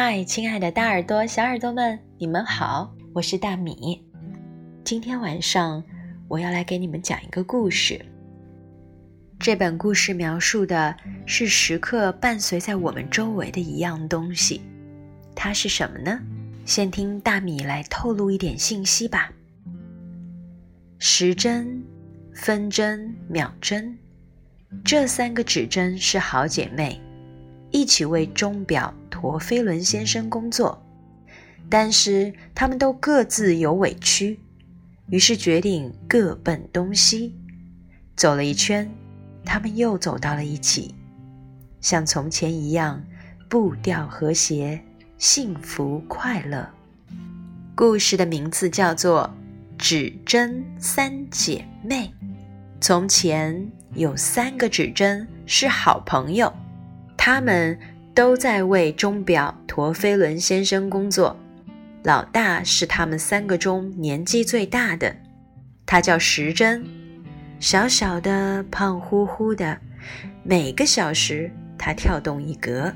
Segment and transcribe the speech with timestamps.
[0.00, 4.00] 嗨，亲爱的大耳朵、小耳朵们，你们好，我是大米。
[4.84, 5.82] 今天晚上
[6.28, 8.00] 我要来给你们讲一个故事。
[9.40, 10.96] 这本故事描述的
[11.26, 14.60] 是时刻伴随在我们周围的一样东西，
[15.34, 16.20] 它是什么呢？
[16.64, 19.32] 先听大米来透露一点信息吧。
[21.00, 21.82] 时针、
[22.32, 23.98] 分针、秒针，
[24.84, 27.00] 这三个指针是好姐妹。
[27.70, 30.82] 一起为钟表陀飞轮先生工作，
[31.68, 34.38] 但是他们都各自有委屈，
[35.10, 37.34] 于是决定各奔东西。
[38.16, 38.90] 走了一圈，
[39.44, 40.94] 他们又走到了一起，
[41.80, 43.04] 像从前一样，
[43.48, 44.82] 步调和谐，
[45.18, 46.68] 幸福快乐。
[47.74, 49.30] 故事的名字叫做
[49.76, 52.12] 《指针三姐妹》。
[52.80, 56.52] 从前有三个指针是好朋友。
[57.30, 57.78] 他们
[58.14, 61.36] 都在为钟表陀飞轮先生工作。
[62.02, 65.14] 老大是他们三个中年纪最大的，
[65.84, 66.82] 他叫时针，
[67.60, 69.78] 小小的、胖乎乎的。
[70.42, 72.90] 每个小时他跳动一格。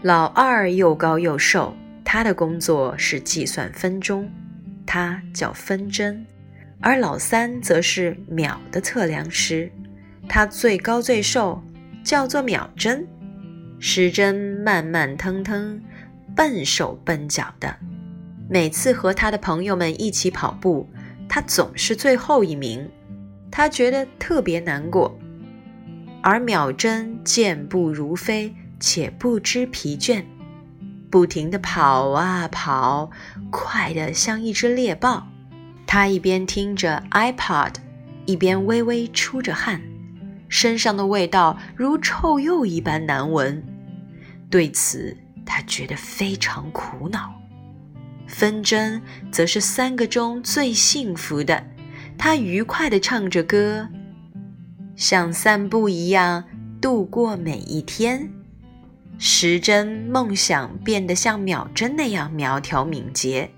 [0.00, 4.26] 老二又高又瘦，他的工作是计算分钟，
[4.86, 6.24] 他叫分针。
[6.80, 9.70] 而老三则是秒的测量师，
[10.26, 11.62] 他最高最瘦，
[12.02, 13.06] 叫做秒针。
[13.84, 14.32] 时针
[14.64, 15.82] 慢慢腾腾，
[16.36, 17.76] 笨手笨脚的。
[18.48, 20.88] 每次和他的朋友们一起跑步，
[21.28, 22.88] 他总是最后一名，
[23.50, 25.18] 他觉得特别难过。
[26.22, 30.22] 而秒针健步如飞，且不知疲倦，
[31.10, 33.10] 不停地跑啊跑，
[33.50, 35.26] 快得像一只猎豹。
[35.88, 37.74] 他一边听着 iPod，
[38.26, 39.82] 一边微微出着汗，
[40.48, 43.60] 身上的味道如臭鼬一般难闻。
[44.52, 47.32] 对此，他觉得非常苦恼。
[48.26, 49.00] 分针
[49.30, 51.64] 则是三个中最幸福的，
[52.18, 53.88] 他愉快地唱着歌，
[54.94, 56.44] 像散步一样
[56.82, 58.30] 度过每一天。
[59.16, 63.50] 时针梦想变得像秒针那样苗条敏捷，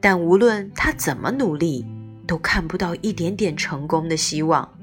[0.00, 1.84] 但无论他怎么努力，
[2.28, 4.77] 都看不到一点点成功的希望。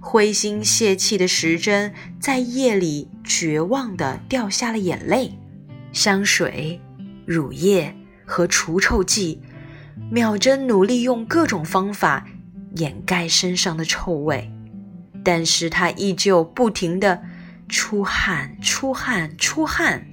[0.00, 5.38] 灰心泄气的时针在夜里绝望地掉下了眼泪。
[5.92, 6.80] 香水、
[7.24, 9.40] 乳液和除臭剂，
[10.10, 12.26] 秒针努力用各种方法
[12.76, 14.50] 掩盖身上的臭味，
[15.24, 17.22] 但是他依旧不停地
[17.68, 20.06] 出汗、出汗、出汗。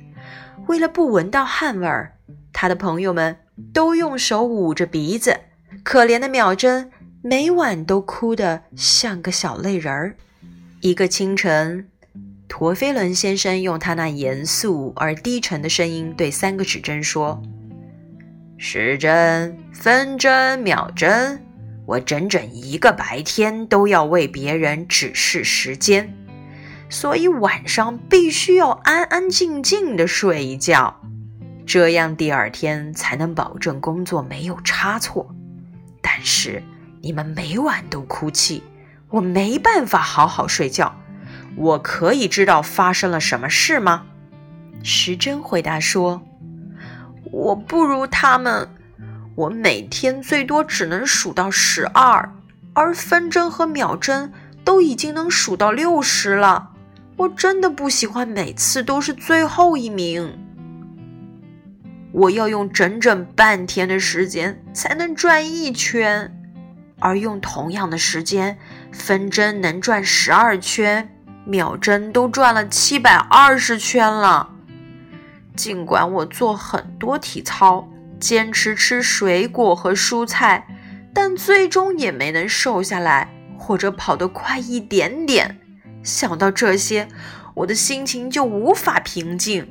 [0.67, 2.17] 为了不闻到汗味儿，
[2.53, 3.37] 他的朋友们
[3.73, 5.41] 都用手捂着鼻子。
[5.83, 6.91] 可怜的秒针。
[7.25, 10.17] 每晚都哭得像个小泪人儿。
[10.81, 11.87] 一个清晨，
[12.49, 17.41] 陀飞轮先生用他那严肃而低沉的声音对三个指针说
[18.59, 21.41] ：“时针、分针、秒针，
[21.85, 26.13] 我整整一个白天都要为别人指示时间，
[26.89, 31.01] 所以晚上必须要安安静静的睡一觉，
[31.65, 35.33] 这样第二天才能保证工作没有差错。
[36.01, 36.61] 但是。”
[37.05, 38.63] 你们每晚都哭泣，
[39.09, 40.95] 我没办法好好睡觉。
[41.57, 44.05] 我可以知道发生了什么事吗？
[44.83, 46.21] 时针回答说
[47.29, 48.69] ：“我不如他们，
[49.35, 52.33] 我每天最多只能数到十二，
[52.71, 54.31] 而分针和秒针
[54.63, 56.69] 都已经能数到六十了。
[57.17, 60.39] 我真的不喜欢每次都是最后一名。
[62.13, 66.33] 我要用整整半天的时间才能转一圈。”
[67.03, 68.57] 而用同样的时间，
[68.93, 74.49] 分针能转十二圈，秒针都转了七百二十圈了。
[75.53, 77.85] 尽管我做很多体操，
[78.21, 80.65] 坚持吃水果和蔬菜，
[81.13, 83.27] 但最终也没能瘦下来，
[83.59, 85.59] 或者跑得快一点点。
[86.03, 87.09] 想到这些，
[87.53, 89.69] 我的心情就无法平静。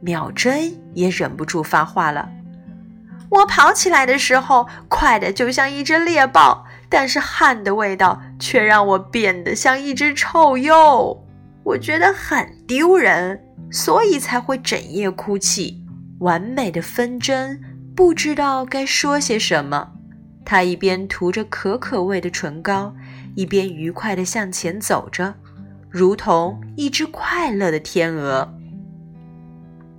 [0.00, 2.28] 秒针也忍不住发话了。
[3.32, 11.18] 我跑起来的时候，快的就像一只猎豹，但是汗的味道却让我变得像一只臭鼬。
[11.64, 15.82] 我觉得很丢人，所以才会整夜哭泣。
[16.18, 17.58] 完美的分针
[17.96, 19.92] 不知道该说些什么，
[20.44, 22.94] 他一边涂着可可味的唇膏，
[23.34, 25.34] 一边愉快地向前走着，
[25.88, 28.52] 如同一只快乐的天鹅。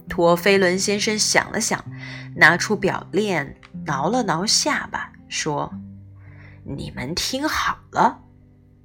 [0.07, 1.83] 陀飞轮先生想了想，
[2.35, 5.71] 拿出表链，挠了挠下巴，说
[6.65, 8.19] ：“你们听好了，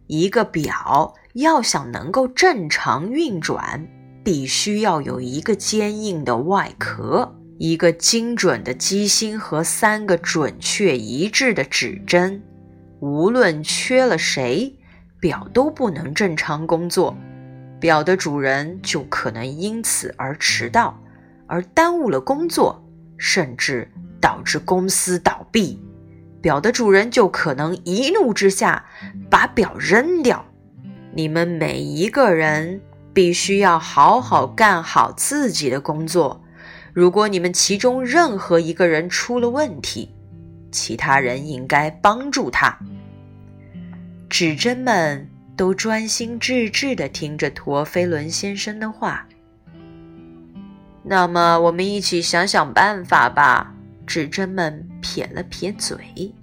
[0.06, 3.87] 一个表要想能够正常运转，
[4.25, 12.43] 必须要有一个坚硬的外壳，一个精准的机芯和三个准确一致的指针。
[13.00, 14.77] 无论缺了谁，
[15.21, 17.17] 表都不能正常工作，
[17.81, 20.99] 表的主人就可能因此而迟到，
[21.47, 22.85] 而耽误了工作，
[23.19, 25.79] 甚至导致公司倒闭。
[26.41, 28.87] 表的主人就可能一怒之下
[29.29, 30.47] 把表扔掉。
[31.12, 32.81] 你们每一个人
[33.12, 36.41] 必须要好好干好自己的工作。
[36.94, 40.14] 如果你们其中任何一个人出了问题，
[40.71, 42.79] 其他人应该帮助他。
[44.29, 49.26] 指针们都专心致志地听着陀飞轮先生的话。
[51.08, 53.72] 那么，我们一起想想办法吧。
[54.06, 56.34] 指针们撇了撇嘴。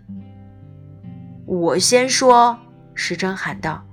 [1.46, 2.58] 我先说，
[2.94, 3.84] 时针喊道：“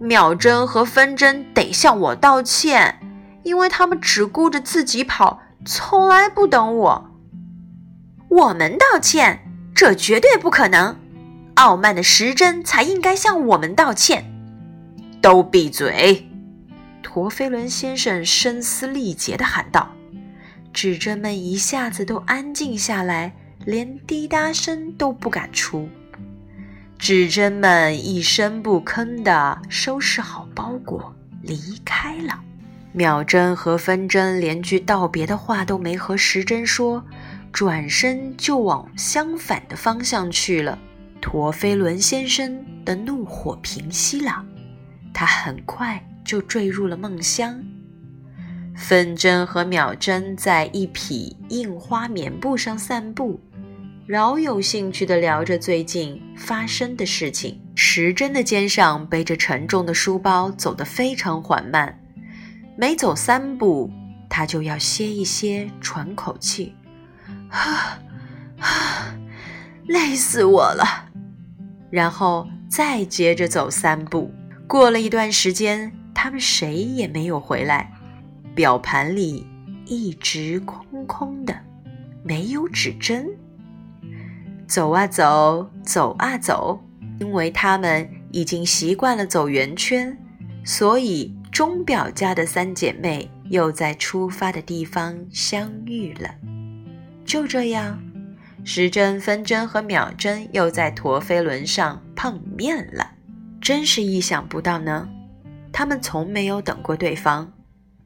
[0.00, 2.98] 秒针和分针得向我道歉，
[3.42, 7.10] 因为他们只顾着自己跑，从来不等我。”
[8.28, 9.40] 我们道歉？
[9.74, 10.96] 这绝对不可能！
[11.54, 14.24] 傲慢的时针才应该向我们道歉。
[15.20, 16.31] 都闭嘴！
[17.14, 19.86] 陀飞轮先生声嘶力竭地喊道。
[20.72, 23.34] 指针们一下子都安静下来，
[23.66, 25.86] 连滴答声都不敢出。
[26.98, 32.40] 指针们一声不吭地收拾好包裹，离开了。
[32.92, 37.04] 秒针和分针连句道别的话都没和时针说，
[37.52, 40.78] 转身就往相反的方向去了。
[41.20, 44.42] 陀飞轮先生的怒火平息了，
[45.12, 47.62] 他很快就坠入了梦乡。
[48.74, 53.38] 分针和秒针在一匹印花棉布上散步，
[54.06, 57.60] 饶有兴趣地聊着最近发生的事情。
[57.74, 61.98] 时针的肩上背着沉重的书包，走得非常缓慢。
[62.76, 63.90] 每走三步，
[64.28, 66.74] 他就要歇一歇，喘口气，
[67.50, 67.98] 啊
[68.58, 69.14] 啊，
[69.86, 71.10] 累死我了。
[71.90, 74.32] 然后再接着走三步。
[74.66, 75.92] 过了一段时间，
[76.22, 77.90] 他们谁也没有回来。
[78.54, 79.44] 表盘里
[79.84, 81.52] 一直空空的，
[82.22, 83.26] 没有指针。
[84.68, 86.80] 走啊走，走啊走，
[87.18, 90.16] 因为他们已经习惯了走圆圈，
[90.64, 96.32] 所以钟表家的三姐妹又在出发的地方相遇了。
[97.24, 98.00] 就这样，
[98.62, 103.10] 时针、分针和秒针又在陀飞轮上碰面了，
[103.60, 105.08] 真是意想不到呢。
[105.72, 107.52] 他们从没有等过对方。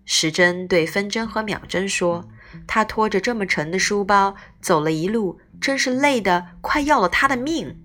[0.05, 2.29] 时针对分针和秒针说
[2.67, 7.83] ：“他拖着这么沉的书包走了一路，真是累得快要了他的命。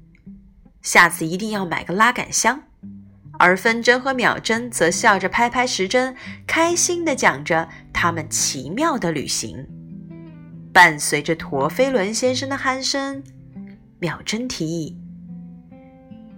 [0.81, 2.63] 下次一定要买个拉杆箱。”
[3.39, 9.65] 而分针和秒针则笑着拍拍时针，开心地讲着他们奇妙的旅行。
[10.71, 13.23] 伴随着陀飞轮先生的鼾声，
[13.97, 14.95] 秒针提议：“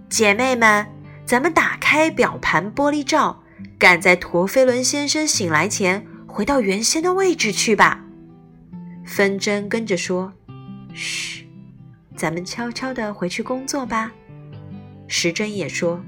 [0.08, 0.86] 姐妹们，
[1.24, 3.40] 咱们打开表盘玻璃罩。”
[3.78, 8.04] 赶在陀飞轮先生醒来前回到原先的位置去吧。
[9.04, 10.32] 分针跟着说
[10.94, 11.46] ：“嘘，
[12.16, 14.10] 咱们悄悄地回去工作吧。”
[15.06, 16.02] 时针也说：“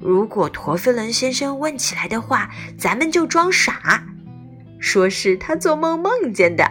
[0.00, 4.04] 如果陀飞轮先生问起来的话，咱们就装傻，
[4.78, 6.68] 说是他做梦梦见的。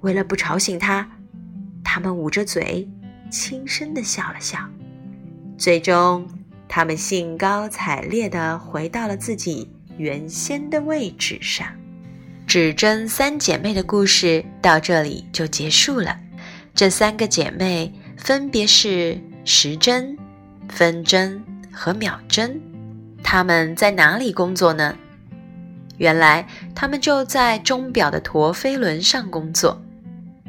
[0.00, 1.08] 为了不吵醒他，
[1.82, 2.88] 他们捂着嘴，
[3.30, 4.58] 轻声地笑了笑。
[5.56, 6.28] 最终。
[6.72, 11.66] 他们兴高采烈地回到了自己原先的位置上。
[12.46, 16.16] 指针三姐妹的故事到这里就结束了。
[16.72, 20.16] 这三个姐妹分别是时针、
[20.68, 22.60] 分针和秒针。
[23.20, 24.96] 她们在哪里工作呢？
[25.98, 29.82] 原来她们就在钟表的陀飞轮上工作。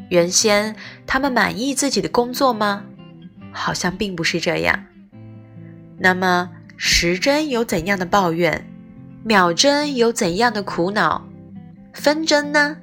[0.09, 0.75] 原先
[1.07, 2.83] 她们满意自己的工作吗？
[3.51, 4.85] 好像并不是这样。
[6.01, 8.67] 那么时针有怎样的抱怨？
[9.23, 11.23] 秒针有怎样的苦恼？
[11.93, 12.75] 分针呢？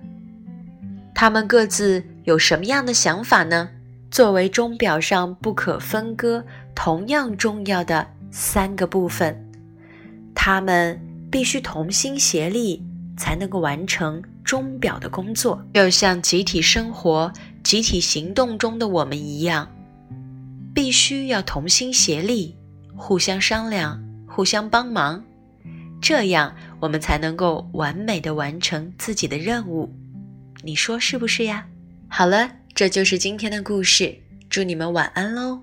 [1.17, 3.71] 他们各自有什么样的想法呢？
[4.09, 6.45] 作为钟表上不可分割、
[6.77, 9.51] 同样重要的三个部分，
[10.33, 12.85] 他们必须同心协力，
[13.17, 15.61] 才能够完成钟表的工作。
[15.75, 17.33] 就像集体生活、
[17.65, 19.69] 集体行动中的我们一样，
[20.73, 22.55] 必须要同心协力。
[22.99, 25.25] 互相商量，互相帮忙，
[26.03, 29.89] 这样我们才能够完美的完成自己的任务。
[30.63, 31.65] 你说是不是呀？
[32.09, 34.15] 好了，这就是今天的故事。
[34.51, 35.63] 祝你们晚安喽。